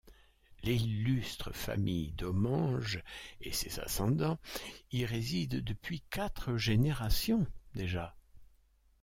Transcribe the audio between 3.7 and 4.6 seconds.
ascendants,